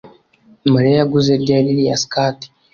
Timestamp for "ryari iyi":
1.43-1.95